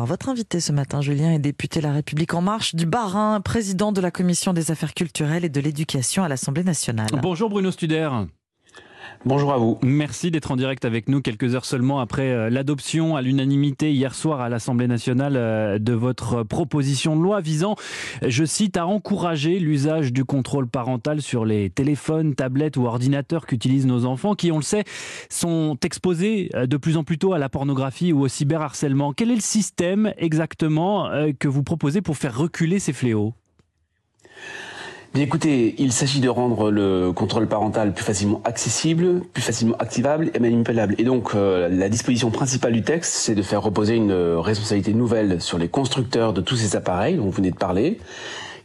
[0.00, 1.00] votre invité ce matin.
[1.00, 4.94] Julien est député La République En Marche du Bas-Rhin, président de la Commission des affaires
[4.94, 7.08] culturelles et de l'éducation à l'Assemblée nationale.
[7.20, 8.08] Bonjour Bruno Studer.
[9.24, 9.78] Bonjour à vous.
[9.82, 14.14] Merci d'être en direct avec nous quelques heures seulement après euh, l'adoption à l'unanimité hier
[14.16, 17.76] soir à l'Assemblée nationale euh, de votre proposition de loi visant,
[18.26, 23.86] je cite, à encourager l'usage du contrôle parental sur les téléphones, tablettes ou ordinateurs qu'utilisent
[23.86, 24.84] nos enfants qui, on le sait,
[25.30, 29.12] sont exposés euh, de plus en plus tôt à la pornographie ou au cyberharcèlement.
[29.12, 33.34] Quel est le système exactement que vous proposez pour faire reculer ces fléaux?
[35.14, 40.30] Bien écoutez, il s'agit de rendre le contrôle parental plus facilement accessible, plus facilement activable
[40.32, 40.94] et manipulable.
[40.96, 45.42] Et donc euh, la disposition principale du texte, c'est de faire reposer une responsabilité nouvelle
[45.42, 47.98] sur les constructeurs de tous ces appareils dont vous venez de parler,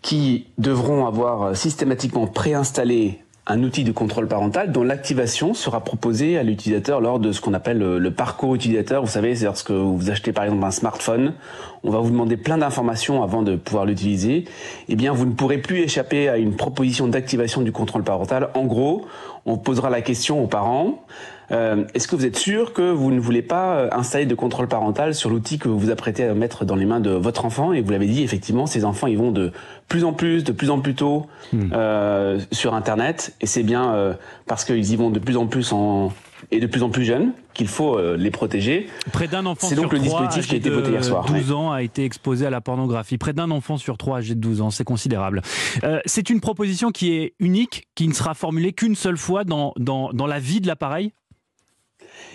[0.02, 6.44] qui devront avoir systématiquement préinstallé un outil de contrôle parental dont l'activation sera proposée à
[6.44, 9.02] l'utilisateur lors de ce qu'on appelle le, parcours utilisateur.
[9.02, 11.34] Vous savez, c'est lorsque vous achetez par exemple un smartphone,
[11.84, 14.46] on va vous demander plein d'informations avant de pouvoir l'utiliser.
[14.90, 18.50] Eh bien, vous ne pourrez plus échapper à une proposition d'activation du contrôle parental.
[18.54, 19.06] En gros,
[19.46, 21.04] on posera la question aux parents.
[21.52, 24.68] Euh, est-ce que vous êtes sûr que vous ne voulez pas euh, installer de contrôle
[24.68, 27.72] parental sur l'outil que vous vous apprêtez à mettre dans les mains de votre enfant?
[27.72, 29.54] Et vous l'avez dit, effectivement, ces enfants, ils vont de
[29.88, 31.70] plus en plus, de plus en plus tôt hmm.
[31.72, 34.14] euh, sur Internet, et c'est bien euh,
[34.46, 36.12] parce qu'ils y vont de plus en plus en
[36.52, 38.88] et de plus en plus jeunes qu'il faut euh, les protéger.
[39.12, 41.26] Près d'un enfant C'est donc le dispositif qui a été voté hier soir.
[41.26, 43.18] 12 ans a été exposé à la pornographie.
[43.18, 45.42] Près d'un enfant sur trois âgé de 12 ans, c'est considérable.
[45.84, 49.74] Euh, c'est une proposition qui est unique, qui ne sera formulée qu'une seule fois dans,
[49.78, 51.12] dans, dans la vie de l'appareil?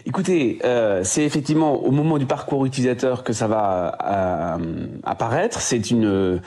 [0.05, 5.61] Écoutez, euh, c'est effectivement au moment du parcours utilisateur que ça va euh, apparaître.
[5.61, 6.41] C'est une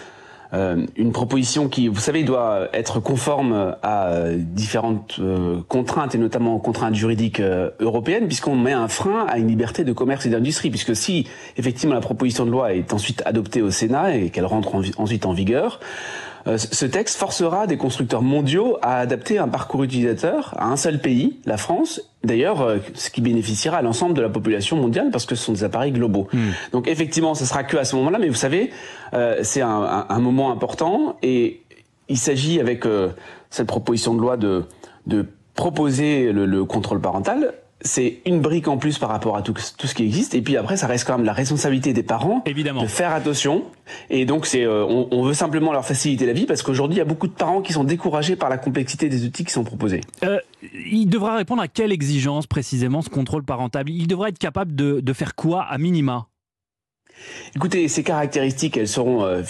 [0.56, 6.18] euh, une proposition qui, vous savez, doit être conforme à euh, différentes euh, contraintes et
[6.18, 7.42] notamment contraintes juridiques
[7.80, 10.70] européennes, puisqu'on met un frein à une liberté de commerce et d'industrie.
[10.70, 14.76] Puisque si effectivement la proposition de loi est ensuite adoptée au Sénat et qu'elle rentre
[14.98, 20.54] ensuite en vigueur, euh, ce texte forcera des constructeurs mondiaux à adapter un parcours utilisateur
[20.58, 24.30] à un seul pays, la France, d'ailleurs, euh, ce qui bénéficiera à l'ensemble de la
[24.30, 26.28] population mondiale parce que ce sont des appareils globaux.
[26.34, 26.52] Hmm.
[26.72, 28.70] Donc effectivement, ce sera que à ce moment-là, mais vous savez,
[29.14, 31.64] euh, c'est un, un, moment important et
[32.10, 32.84] il s'agit avec
[33.50, 34.66] cette proposition de loi de,
[35.08, 35.26] de
[35.56, 39.88] proposer le, le contrôle parental c'est une brique en plus par rapport à tout, tout,
[39.88, 40.34] ce qui existe.
[40.34, 42.82] Et puis après, ça reste quand même la responsabilité des parents Évidemment.
[42.82, 43.64] de faire attention.
[44.10, 47.00] Et donc, c'est, euh, on, on, veut simplement leur faciliter la vie parce qu'aujourd'hui, il
[47.00, 49.64] y a beaucoup de parents qui sont découragés par la complexité des outils qui sont
[49.64, 50.02] proposés.
[50.24, 50.40] Euh,
[50.74, 53.90] il devra répondre à quelle exigence précisément ce contrôle parental?
[53.90, 56.28] Il devra être capable de, de faire quoi à minima?
[57.56, 59.42] Écoutez, ces caractéristiques, elles seront euh,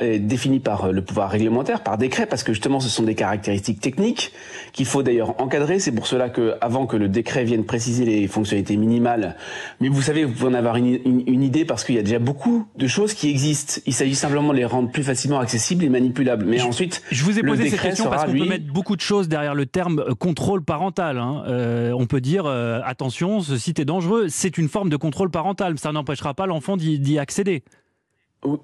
[0.00, 3.14] euh, définies par euh, le pouvoir réglementaire, par décret, parce que justement, ce sont des
[3.14, 4.32] caractéristiques techniques
[4.72, 5.78] qu'il faut d'ailleurs encadrer.
[5.78, 9.36] C'est pour cela que, avant que le décret vienne préciser les fonctionnalités minimales,
[9.80, 12.18] mais vous savez, vous pouvez en avoir une, une idée parce qu'il y a déjà
[12.18, 13.82] beaucoup de choses qui existent.
[13.84, 16.46] Il s'agit simplement de les rendre plus facilement accessibles et manipulables.
[16.46, 19.28] Mais ensuite, je vous ai posé cette question parce qu'on peut mettre beaucoup de choses
[19.28, 21.18] derrière le terme contrôle parental.
[21.18, 21.44] Hein.
[21.46, 24.28] Euh, on peut dire attention, ce site est dangereux.
[24.28, 25.78] C'est une forme de contrôle parental.
[25.78, 27.62] Ça n'empêchera pas l'enfant d'y accéder.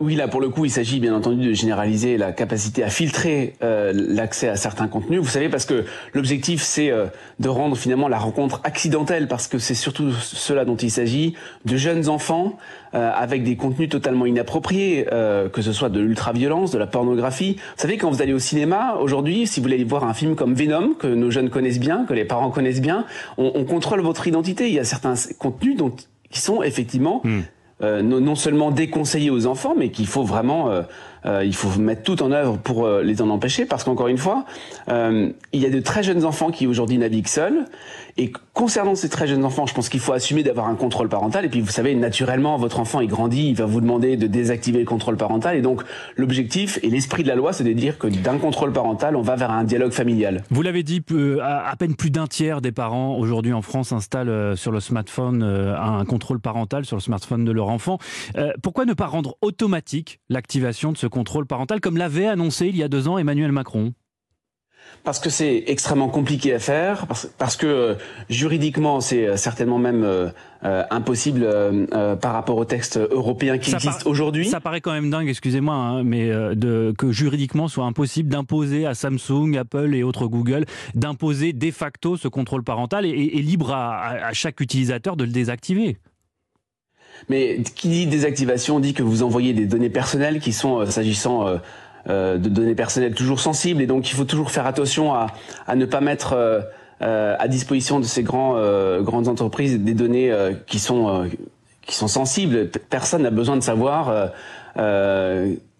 [0.01, 3.53] Oui, là pour le coup, il s'agit bien entendu de généraliser la capacité à filtrer
[3.63, 5.21] euh, l'accès à certains contenus.
[5.21, 5.85] Vous savez, parce que
[6.15, 7.09] l'objectif c'est euh,
[7.41, 11.35] de rendre finalement la rencontre accidentelle, parce que c'est surtout cela dont il s'agit,
[11.67, 12.57] de jeunes enfants
[12.95, 15.05] euh, avec des contenus totalement inappropriés,
[15.53, 17.57] que ce soit de l'ultra-violence, de la pornographie.
[17.57, 20.55] Vous savez, quand vous allez au cinéma aujourd'hui, si vous voulez voir un film comme
[20.55, 23.05] Venom, que nos jeunes connaissent bien, que les parents connaissent bien,
[23.37, 24.69] on, on contrôle votre identité.
[24.69, 25.93] Il y a certains contenus dont
[26.31, 27.43] qui sont effectivement hmm.
[27.83, 30.71] Euh, non, seulement déconseiller aux enfants, mais qu'il faut vraiment,
[31.27, 34.19] euh, euh, il faut mettre tout en œuvre pour les en empêcher, parce qu'encore une
[34.19, 34.45] fois,
[34.89, 37.67] il y a de très jeunes enfants qui aujourd'hui naviguent seuls,
[38.19, 41.45] et concernant ces très jeunes enfants, je pense qu'il faut assumer d'avoir un contrôle parental.
[41.45, 44.79] Et puis, vous savez, naturellement, votre enfant, il grandit, il va vous demander de désactiver
[44.79, 45.57] le contrôle parental.
[45.57, 45.83] Et donc,
[46.17, 49.37] l'objectif et l'esprit de la loi, c'est de dire que d'un contrôle parental, on va
[49.37, 50.45] vers un dialogue familial.
[50.51, 51.03] Vous l'avez dit,
[51.43, 55.43] à peine plus d'un tiers des parents aujourd'hui en France installent euh, sur le smartphone
[55.43, 57.99] euh, un contrôle parental sur le smartphone de leur enfant.
[58.37, 62.77] Euh, pourquoi ne pas rendre automatique l'activation de ce contrôle parental, comme l'avait annoncé il
[62.77, 63.95] y a deux ans Emmanuel Macron
[65.05, 67.07] parce que c'est extrêmement compliqué à faire,
[67.39, 67.95] parce, que euh,
[68.29, 70.31] juridiquement c'est euh, certainement même euh,
[70.91, 71.47] impossible
[72.21, 74.49] par rapport au texte européen qui existe aujourd'hui.
[74.49, 78.95] Ça paraît quand même dingue, excusez-moi, hein, mais de, que juridiquement soit impossible d'imposer à
[78.95, 80.65] Samsung, Apple et autres Google
[80.95, 85.99] d'imposer de facto ce contrôle parental et, libre à, chaque utilisateur de le désactiver.
[87.29, 91.59] Mais qui dit désactivation dit que vous envoyez des données personnelles qui sont, s'agissant
[92.09, 95.27] euh, de données personnelles toujours sensibles et donc il faut toujours faire attention à,
[95.67, 96.61] à ne pas mettre euh,
[97.03, 98.55] euh, à disposition de ces grands,
[99.01, 100.33] grandes entreprises des données
[100.69, 101.29] qui sont
[101.83, 102.71] qui sont sensibles.
[102.91, 104.31] Personne n'a besoin de savoir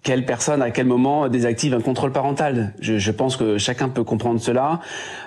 [0.07, 2.73] quelle personne à quel moment désactive un contrôle parental.
[2.81, 4.79] Je, je pense que chacun peut comprendre cela.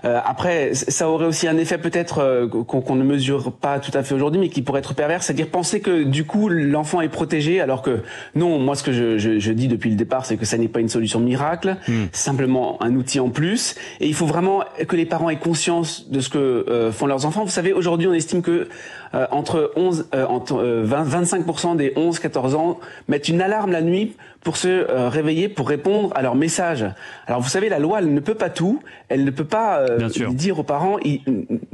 [0.06, 4.04] Euh, après, ça aurait aussi un effet peut-être euh, qu'on ne mesure pas tout à
[4.04, 7.60] fait aujourd'hui, mais qui pourrait être pervers, c'est-à-dire penser que du coup l'enfant est protégé,
[7.60, 8.04] alors que
[8.36, 8.58] non.
[8.58, 10.80] Moi, ce que je, je, je dis depuis le départ, c'est que ça n'est pas
[10.80, 12.06] une solution miracle, hmm.
[12.14, 13.76] simplement un outil en plus.
[14.00, 17.26] Et il faut vraiment que les parents aient conscience de ce que euh, font leurs
[17.26, 17.44] enfants.
[17.44, 18.70] Vous savez, aujourd'hui, on estime que
[19.14, 22.80] euh, entre 11, entre 20, 25% des 11-14 ans
[23.10, 26.86] mettent une alarme la nuit pour se euh, réveiller, pour répondre à leurs messages.
[27.28, 28.80] Alors vous savez, la loi, elle ne peut pas tout.
[29.10, 31.22] Elle ne peut pas euh, dire aux parents, il,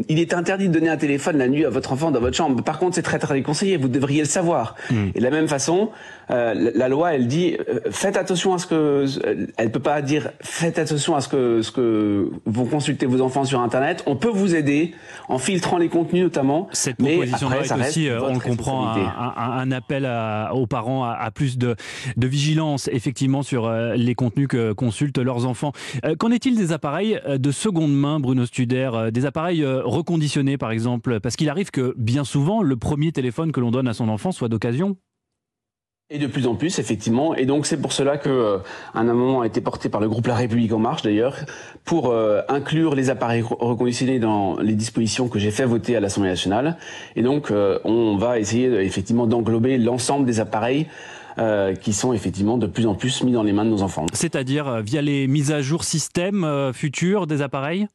[0.07, 2.63] il, est interdit de donner un téléphone la nuit à votre enfant dans votre chambre.
[2.63, 3.77] Par contre, c'est très très déconseillé.
[3.77, 4.75] Vous devriez le savoir.
[4.89, 5.09] Hmm.
[5.13, 5.89] Et de la même façon,
[6.31, 7.57] euh, la, loi, elle dit,
[7.91, 9.05] faites attention à ce que,
[9.57, 13.43] elle peut pas dire, faites attention à ce que ce que vous consultez vos enfants
[13.43, 14.03] sur Internet.
[14.05, 14.93] On peut vous aider
[15.29, 16.67] en filtrant les contenus notamment.
[16.71, 21.03] Cette proposition mais après, est aussi, on le comprend, un, un, appel à, aux parents
[21.03, 21.75] à, à plus de,
[22.17, 25.71] de vigilance effectivement sur euh, les contenus que consultent leurs enfants.
[26.03, 30.71] Euh, qu'en est-il des appareils euh, de seconde main, Bruno Studer Des appareils reconditionnés par
[30.71, 31.19] exemple?
[31.19, 34.31] Parce qu'il arrive que bien souvent le premier téléphone que l'on donne à son enfant
[34.31, 34.97] soit d'occasion.
[36.11, 37.33] Et de plus en plus, effectivement.
[37.33, 38.59] Et donc c'est pour cela que
[38.93, 41.35] un amendement a été porté par le groupe La République en marche d'ailleurs
[41.83, 42.13] pour
[42.47, 46.77] inclure les appareils reconditionnés dans les dispositions que j'ai fait voter à l'Assemblée nationale.
[47.15, 47.51] Et donc
[47.83, 50.85] on va essayer effectivement d'englober l'ensemble des appareils
[51.37, 54.05] euh, qui sont effectivement de plus en plus mis dans les mains de nos enfants.
[54.13, 57.87] C'est-à-dire euh, via les mises à jour système euh, futurs des appareils?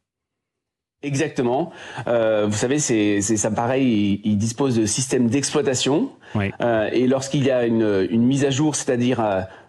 [1.03, 1.71] Exactement.
[2.07, 6.09] Euh, vous savez, ces, ces appareils, ils, disposent de systèmes d'exploitation.
[6.35, 6.51] Oui.
[6.61, 9.19] Euh, et lorsqu'il y a une, une, mise à jour, c'est-à-dire,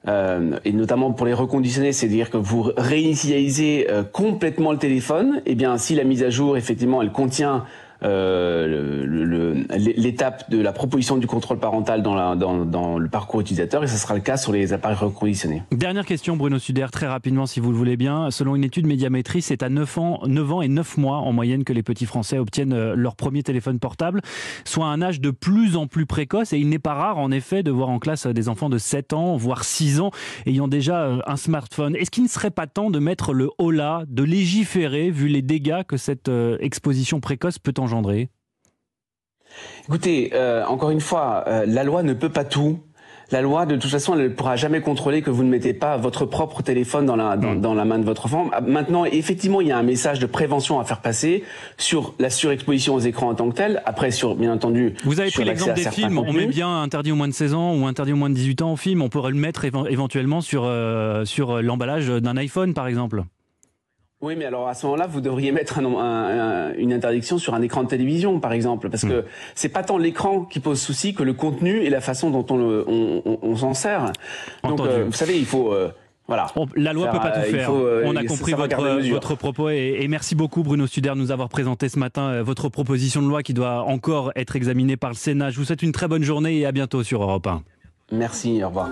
[0.09, 5.79] euh, et notamment pour les reconditionner, c'est-à-dire que vous réinitialisez complètement le téléphone, eh bien,
[5.79, 7.65] si la mise à jour, effectivement, elle contient
[8.05, 9.07] euh,
[9.77, 13.87] l'étape de la proposition du contrôle parental dans, la, dans, dans, le parcours utilisateur et
[13.87, 15.63] ce sera le cas sur les appareils reconditionnés.
[15.71, 18.31] Dernière question Bruno Suder, très rapidement si vous le voulez bien.
[18.31, 21.65] Selon une étude médiamétrie, c'est à 9 ans, 9 ans et 9 mois en moyenne
[21.65, 24.21] que les petits Français obtiennent euh, leur premier téléphone portable,
[24.65, 27.63] soit un âge de plus en plus précoce et il n'est pas rare en effet
[27.63, 30.11] de voir en classe des enfants de 7 ans, voire 6 ans
[30.47, 31.95] ayant déjà euh, un smartphone.
[31.95, 35.43] Est-ce qu'il ne serait pas temps de mettre le haut là, de légiférer vu les
[35.43, 37.92] dégâts que cette exposition précoce peut engendrer
[39.89, 42.81] Écoutez, euh, encore une fois, euh, la loi ne peut pas tout.
[43.31, 45.97] La loi, de toute façon, elle ne pourra jamais contrôler que vous ne mettez pas
[45.97, 47.77] votre propre téléphone dans la, dans, mm.
[47.77, 48.51] la main de votre enfant.
[48.53, 51.43] Ah, maintenant, effectivement, il y a un message de prévention à faire passer
[51.79, 53.83] sur la surexposition aux écrans en tant que telle.
[53.87, 56.19] Après, sur, bien entendu, Vous avez pris l'exemple des films.
[56.19, 58.63] On met bien interdit au moins de 16 ans ou interdit au moins de 18
[58.63, 59.01] ans au film.
[59.01, 63.25] On pourrait le mettre éventuellement sur, euh, sur l'emballage d'un iPhone, par exemple.
[64.23, 67.89] Oui, mais alors à ce moment-là, vous devriez mettre une interdiction sur un écran de
[67.89, 69.25] télévision, par exemple, parce que hmm.
[69.57, 73.57] c'est pas tant l'écran qui pose souci que le contenu et la façon dont on,
[73.57, 74.13] s'en sert.
[74.63, 75.75] Donc, euh, vous savez, il faut.
[75.75, 75.91] Euh,
[76.29, 76.47] voilà.
[76.77, 77.73] la loi ne peut pas tout euh, faire.
[77.73, 81.49] on a compris votre, votre propos et, et, merci beaucoup Bruno Studer de nous avoir
[81.49, 85.51] présenté ce matin votre proposition de loi qui doit encore être examinée par le Sénat.
[85.51, 87.63] Je vous souhaite une très bonne journée et à bientôt sur Europe 1.
[88.13, 88.91] Merci, au revoir.